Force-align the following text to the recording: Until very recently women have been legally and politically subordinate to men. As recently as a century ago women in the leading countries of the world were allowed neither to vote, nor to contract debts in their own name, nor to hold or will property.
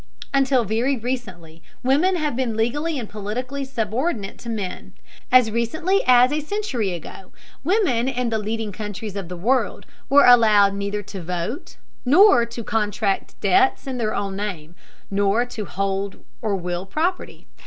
Until 0.33 0.63
very 0.63 0.97
recently 0.97 1.61
women 1.83 2.15
have 2.15 2.35
been 2.35 2.57
legally 2.57 2.97
and 2.97 3.07
politically 3.07 3.63
subordinate 3.63 4.39
to 4.39 4.49
men. 4.49 4.93
As 5.31 5.51
recently 5.51 6.01
as 6.07 6.31
a 6.31 6.39
century 6.39 6.91
ago 6.91 7.31
women 7.63 8.07
in 8.07 8.29
the 8.29 8.39
leading 8.39 8.71
countries 8.71 9.15
of 9.15 9.29
the 9.29 9.37
world 9.37 9.85
were 10.09 10.25
allowed 10.25 10.73
neither 10.73 11.03
to 11.03 11.21
vote, 11.21 11.75
nor 12.03 12.47
to 12.47 12.63
contract 12.63 13.39
debts 13.41 13.85
in 13.85 13.99
their 13.99 14.15
own 14.15 14.35
name, 14.35 14.73
nor 15.11 15.45
to 15.45 15.65
hold 15.65 16.25
or 16.41 16.55
will 16.55 16.87
property. 16.87 17.45